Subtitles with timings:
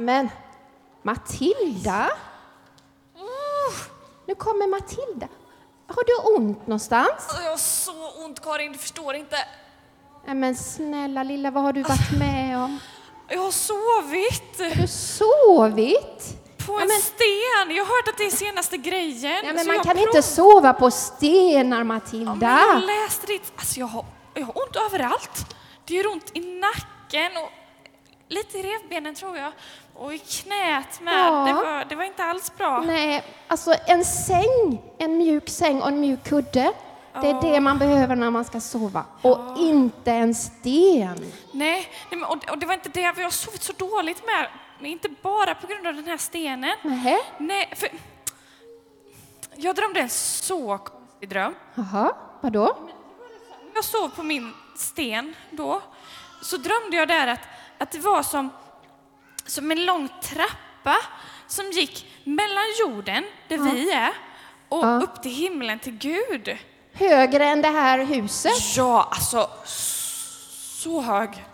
[0.00, 0.28] Men
[1.02, 2.10] Matilda?
[4.26, 5.28] Nu kommer Matilda.
[5.86, 7.28] Har du ont någonstans?
[7.44, 9.36] Jag har så ont Karin, du förstår inte.
[10.26, 12.78] Men snälla lilla, vad har du varit med om?
[13.28, 16.38] Jag har sovit Har du sovit?
[16.66, 17.76] på Ja, en men- sten.
[17.76, 19.40] Jag har hört att det är senaste grejen.
[19.44, 22.60] Ja, men man kan prov- inte sova på stenar, Ja, Matilda.
[22.72, 23.52] jag läste ditt...
[23.56, 24.04] Alltså jag har,
[24.34, 25.56] jag har ont överallt.
[25.84, 27.50] Det gör ont i nacken och
[28.32, 29.52] lite i revbenen tror jag.
[29.94, 31.14] Och i knät med.
[31.14, 31.44] Ja.
[31.46, 32.80] Det, var, det var inte alls bra.
[32.86, 36.72] Nej, alltså en säng, en mjuk säng och en mjuk kudde.
[37.12, 37.40] Det är Ja.
[37.42, 39.04] det man behöver när man ska sova.
[39.22, 41.32] Och inte en sten.
[41.52, 41.88] Nej,
[42.50, 43.00] och, det var inte det.
[43.00, 44.48] Jag har sovit så dåligt med.
[44.90, 46.76] Inte bara på grund av den här stenen.
[46.82, 47.18] Nähä?
[47.38, 47.88] Nej, för...
[49.56, 51.54] Jag drömde en så konstig dröm.
[51.74, 52.76] Jaha, vadå?
[53.74, 55.82] jag sov på min sten då,
[56.42, 57.40] så drömde jag där att,
[57.82, 58.50] att det var som,
[59.46, 60.96] som en lång trappa
[61.46, 64.12] som gick mellan jorden, där vi är,
[64.68, 65.00] och Ja.
[65.02, 66.56] upp till himlen till Gud.
[66.92, 68.76] Högre än det här huset?
[68.76, 71.44] Ja, alltså så hög.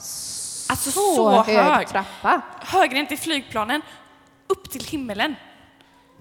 [0.70, 1.88] Alltså så, Så hög hög.
[1.88, 2.40] trappa.
[2.60, 3.82] Högre än till flygplanen.
[4.48, 5.36] Upp till himmelen.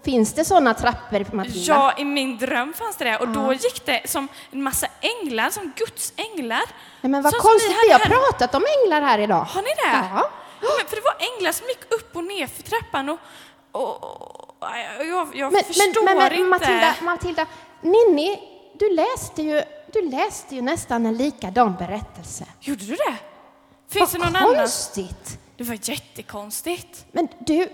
[0.03, 1.73] Finns det sådana trappor, Matilda?
[1.73, 3.17] Ja, i min dröm fanns det det.
[3.17, 6.61] Och då gick det som en massa änglar, som Guds änglar.
[7.01, 8.09] Nej, men vad Så konstigt, ni vi har här.
[8.09, 9.43] pratat om änglar här idag.
[9.43, 10.07] Har ni det?
[10.15, 10.29] Ja.
[10.61, 13.19] Ja, men för det var änglar som gick upp och ner för trappan och,
[13.71, 16.43] och, och jag, jag Men, förstår men, men, inte.
[16.49, 17.45] Matilda, Matilda,
[17.81, 18.39] Ninni,
[18.79, 19.61] du läste, ju,
[19.93, 22.45] du läste ju nästan en likadan berättelse.
[22.59, 23.15] Gjorde du det?
[23.89, 24.55] Finns det Vad någon annan?
[24.55, 25.39] konstigt!
[25.57, 27.05] Det var jättekonstigt.
[27.11, 27.69] Men du,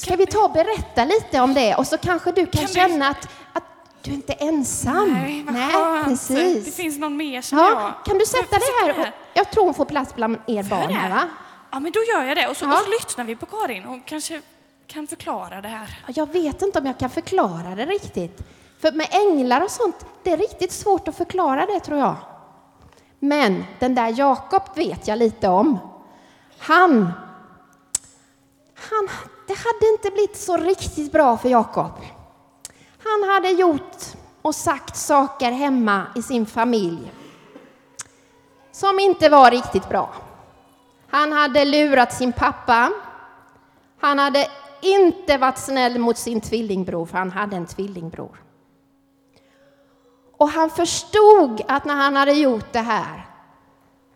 [0.00, 3.08] ska vi ta och berätta lite om det och så kanske du kan, Kan känna
[3.08, 3.62] att, att
[4.02, 5.12] du inte är ensam.
[5.12, 6.04] Nej, vad skönt.
[6.08, 6.64] precis.
[6.64, 8.04] Det finns någon mer som Ja, jag.
[8.04, 9.00] kan du sätta dig här?
[9.00, 11.22] Och, jag tror hon får plats bland er barn här, va?
[11.70, 12.48] Ja, men då gör jag det.
[12.48, 12.72] Och så, Ja.
[12.72, 13.84] och så lyssnar vi på Karin.
[13.84, 14.40] Hon kanske
[14.86, 15.98] kan förklara det här.
[16.06, 18.40] Ja, Jag vet inte om jag kan förklara det riktigt.
[18.80, 22.14] För med änglar och sånt, det är riktigt svårt att förklara det tror jag.
[23.18, 25.78] Men den där Jakob vet jag lite om.
[26.58, 27.12] Han,
[28.90, 29.08] han,
[29.48, 31.92] det hade inte blivit så riktigt bra för Jakob.
[33.04, 33.96] Han hade gjort
[34.42, 37.12] och sagt saker hemma i sin familj
[38.72, 40.10] som inte var riktigt bra.
[41.08, 42.92] Han hade lurat sin pappa.
[44.00, 44.46] Han hade
[44.80, 48.42] inte varit snäll mot sin tvillingbror, för han hade en tvillingbror.
[50.36, 53.26] Och han förstod att när han hade gjort det här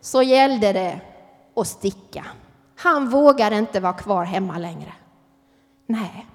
[0.01, 0.99] så gällde det
[1.55, 2.25] att sticka.
[2.75, 4.93] Han vågade inte vara kvar hemma längre.
[5.93, 6.27] Nej.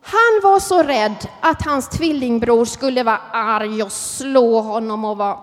[0.00, 5.38] Han var så rädd att hans tvillingbror skulle vara arg och slå honom och vara,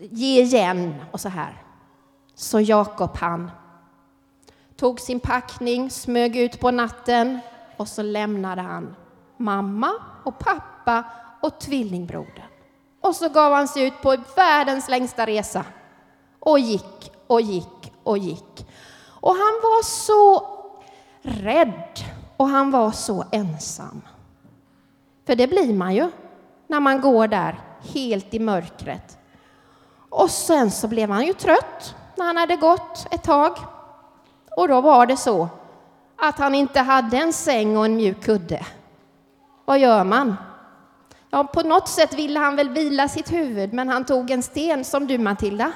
[0.00, 1.62] ge igen och så här.
[2.34, 3.50] Så Jakob han
[4.76, 7.40] tog sin packning, smög ut på natten
[7.76, 8.96] och så lämnade han
[9.36, 9.92] mamma
[10.24, 11.04] och pappa
[11.40, 12.42] och tvillingbrodern.
[13.00, 15.64] Och så gav han sig ut på världens längsta resa
[16.40, 18.66] och gick och gick och gick.
[19.08, 20.55] Och han var så
[21.26, 22.00] rädd
[22.36, 24.02] och han var så ensam.
[25.26, 26.10] För det blir man ju
[26.66, 27.60] när man går där
[27.94, 29.18] helt i mörkret.
[30.08, 33.58] Och sen så blev han ju trött när han hade gått ett tag.
[34.56, 35.48] Och då var det så
[36.16, 38.66] att han inte hade en säng och en mjuk kudde.
[39.64, 40.36] Vad gör man?
[41.30, 44.84] Ja, på något sätt ville han väl vila sitt huvud, men han tog en sten
[44.84, 45.72] som du Matilda.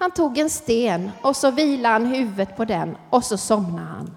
[0.00, 4.16] Han tog en sten och så vilade han huvudet på den och så somnade han.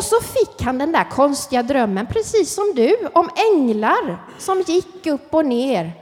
[0.00, 5.06] Och så fick han den där konstiga drömmen, precis som du, om änglar som gick
[5.06, 5.92] upp och ner.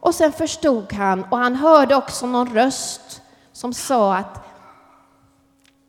[0.00, 3.22] Och sen förstod han, och han hörde också någon röst
[3.52, 4.44] som sa att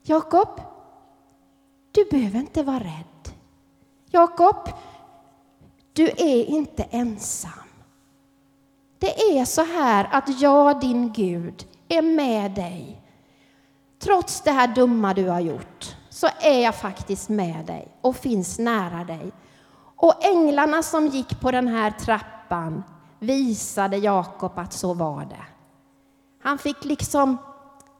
[0.03, 0.61] Jakob,
[1.91, 3.33] du behöver inte vara rädd.
[4.09, 4.69] Jakob,
[5.93, 7.51] du är inte ensam.
[8.99, 13.01] Det är så här att jag, din Gud, är med dig.
[13.99, 18.59] Trots det här dumma du har gjort så är jag faktiskt med dig och finns
[18.59, 19.31] nära dig.
[19.95, 22.83] Och änglarna som gick på den här trappan
[23.19, 25.45] visade Jakob att så var det.
[26.43, 27.37] Han fick liksom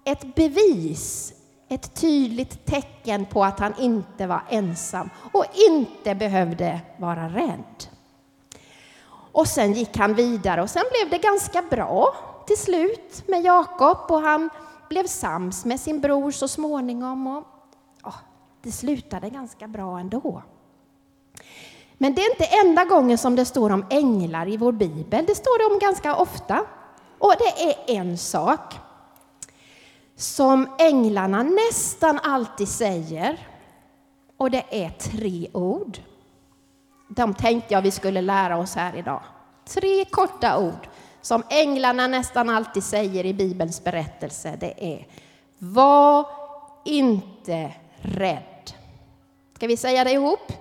[0.04, 1.34] ett bevis,
[1.70, 7.86] ett tydligt tecken på att han inte var ensam och inte behövde vara rädd.
[9.32, 12.16] Och sen gick han vidare och sen blev det ganska bra
[12.48, 14.50] till slut med Jakob och han
[14.90, 17.44] blev sams med sin bror så småningom och
[18.66, 20.44] det slutade ganska bra ändå.
[21.98, 25.26] Men det är inte enda gången som det står om änglar i vår bibel.
[25.26, 26.66] Det står det om ganska ofta.
[27.20, 28.74] Och det är en sak.
[30.16, 33.48] som änglarna nästan alltid säger.
[34.38, 35.98] Och det är tre ord.
[37.10, 39.22] De tänkte jag vi skulle lära oss här idag.
[39.66, 40.88] Tre korta ord
[41.22, 44.58] som änglarna nästan alltid säger i Bibelns berättelse.
[44.60, 45.08] Det är
[45.58, 46.28] Var
[46.86, 48.55] inte rädd.
[49.56, 50.54] Ska vi säga det ihop?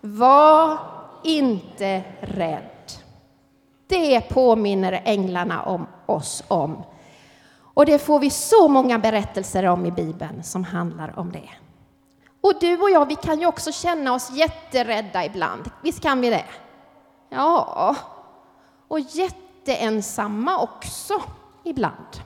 [0.00, 0.78] Var
[1.24, 2.92] inte rädd.
[3.86, 6.82] Det påminner änglarna om oss om.
[7.74, 11.50] Och det får vi så många berättelser om i Bibeln som handlar om det.
[12.40, 15.70] Och du och jag, vi kan ju också känna oss jätterädda ibland.
[15.82, 16.44] Visst kan vi det?
[17.28, 17.96] Ja,
[18.88, 21.22] och jätteensamma också
[21.64, 22.22] ibland.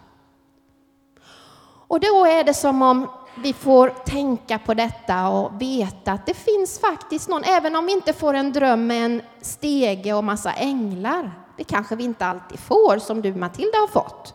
[1.89, 6.35] Och då är det som om vi får tänka på detta och veta att det
[6.35, 10.53] finns faktiskt någon, även om vi inte får en dröm med en stege och massa
[10.53, 11.33] änglar.
[11.57, 14.35] Det kanske vi inte alltid får, som du Matilda har fått.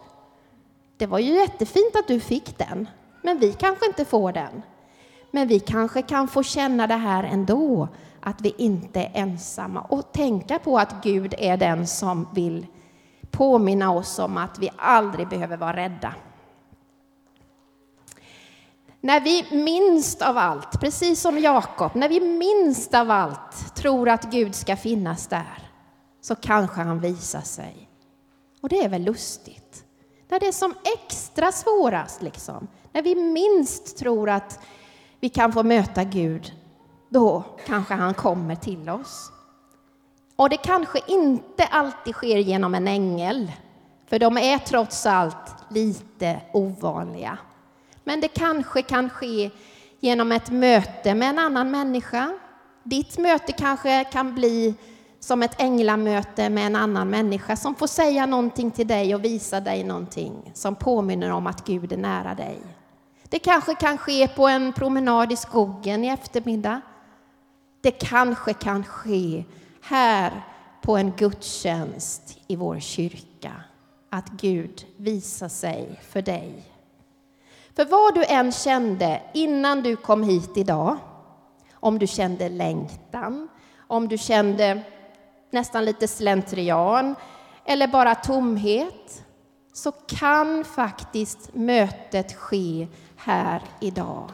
[0.97, 2.89] Det var ju jättefint att du fick den,
[3.21, 4.61] men vi kanske inte får den.
[5.31, 7.87] Men vi kanske kan få känna det här ändå,
[8.21, 12.65] att vi inte är ensamma och tänka på att Gud är den som vill
[13.31, 16.13] påminna oss om att vi aldrig behöver vara rädda.
[19.07, 24.31] När vi minst av allt, precis som Jakob, när vi minst av allt tror att
[24.31, 25.71] Gud ska finnas där,
[26.21, 27.89] så kanske han visar sig.
[28.61, 29.83] Och det är väl lustigt?
[30.27, 32.67] När det är som extra svårast, liksom.
[32.91, 34.59] När vi minst tror att
[35.19, 36.53] vi kan få möta Gud,
[37.09, 39.31] då kanske han kommer till oss.
[40.35, 43.51] Och det kanske inte alltid sker genom en ängel,
[44.07, 47.37] för de är trots allt lite ovanliga.
[48.07, 49.49] Men det kanske kan ske
[49.99, 52.33] genom ett möte med en annan människa.
[52.83, 54.75] Ditt möte kanske kan bli
[55.19, 59.59] som ett änglamöte med en annan människa som får säga någonting till dig och visa
[59.59, 62.57] dig någonting som påminner om att Gud är nära dig.
[63.23, 66.81] Det kanske kan ske på en promenad i skogen i eftermiddag.
[67.81, 69.43] Det kanske kan ske
[69.81, 70.41] här
[70.81, 73.51] på en gudstjänst i vår kyrka,
[74.09, 76.76] att Gud visar sig för dig.
[77.77, 80.97] För vad du än kände innan du kom hit idag,
[81.73, 83.47] om du kände längtan,
[83.87, 84.83] om du kände
[85.51, 87.15] nästan lite slentrian
[87.65, 89.23] eller bara tomhet,
[89.73, 92.87] så kan faktiskt mötet ske
[93.17, 94.31] här idag.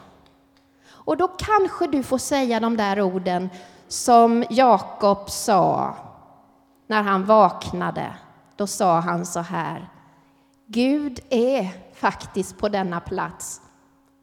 [0.88, 3.50] Och då kanske du får säga de där orden
[3.88, 5.94] som Jakob sa
[6.86, 8.14] när han vaknade.
[8.56, 9.88] Då sa han så här.
[10.66, 13.60] Gud är faktiskt på denna plats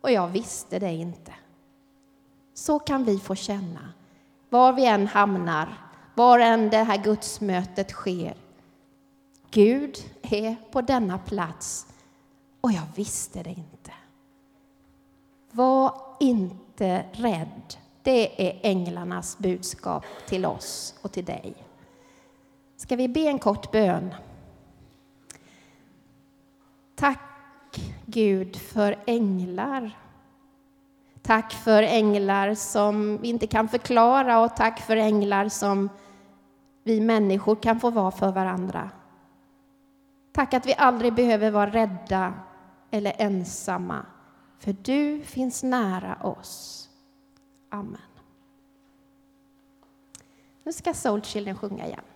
[0.01, 1.33] och jag visste det inte.
[2.53, 3.93] Så kan vi få känna,
[4.49, 5.77] var vi än hamnar,
[6.15, 8.35] var än det här gudsmötet sker.
[9.51, 11.87] Gud är på denna plats
[12.61, 13.91] och jag visste det inte.
[15.51, 17.75] Var inte rädd.
[18.03, 21.53] Det är änglarnas budskap till oss och till dig.
[22.77, 24.13] Ska vi be en kort bön?
[27.01, 29.97] Tack Gud för änglar.
[31.21, 35.89] Tack för änglar som vi inte kan förklara och tack för änglar som
[36.83, 38.89] vi människor kan få vara för varandra.
[40.31, 42.33] Tack att vi aldrig behöver vara rädda
[42.91, 44.05] eller ensamma,
[44.59, 46.89] för du finns nära oss.
[47.69, 47.97] Amen.
[50.63, 52.10] Nu ska Soul Children sjunga igen.